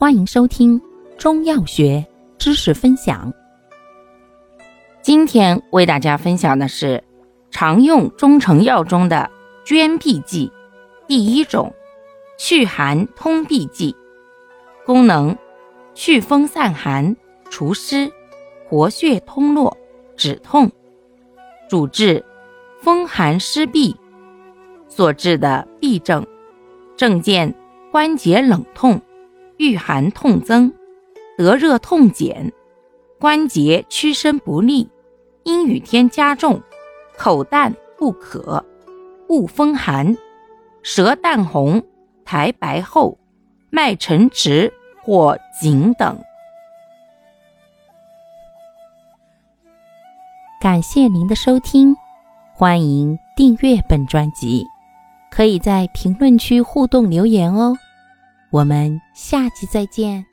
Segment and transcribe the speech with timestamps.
[0.00, 0.80] 欢迎收听
[1.18, 2.06] 中药学
[2.38, 3.34] 知识分享。
[5.02, 7.02] 今天为大家分享的是
[7.50, 9.28] 常用中成药中的
[9.64, 10.52] 捐闭剂，
[11.08, 11.74] 第一种
[12.38, 13.92] 祛寒通闭剂，
[14.86, 15.36] 功能
[15.94, 17.16] 祛风散寒、
[17.50, 18.08] 除湿、
[18.68, 19.76] 活血通络、
[20.16, 20.70] 止痛，
[21.68, 22.24] 主治
[22.80, 23.92] 风寒湿痹
[24.86, 26.24] 所致的痹症，
[26.96, 27.52] 症见
[27.90, 29.02] 关节冷痛。
[29.58, 30.72] 遇寒痛增，
[31.36, 32.52] 得热痛减，
[33.20, 34.88] 关节屈伸不利，
[35.42, 36.60] 阴雨天加重，
[37.16, 38.64] 口淡不渴，
[39.28, 40.16] 恶风寒，
[40.82, 41.82] 舌淡红，
[42.24, 43.18] 苔白厚，
[43.70, 44.72] 脉沉迟
[45.02, 46.16] 或紧等。
[50.60, 51.96] 感谢您的收听，
[52.54, 54.64] 欢迎订阅本专辑，
[55.30, 57.76] 可以在评论区互动留言哦。
[58.50, 60.27] 我们下期再见。